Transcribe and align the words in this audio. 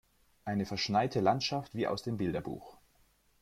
Eine 0.45 0.65
verschneite 0.65 1.19
Landschaft 1.19 1.75
wie 1.75 1.85
aus 1.85 2.01
dem 2.01 2.17
Bilderbuch. 2.17 2.79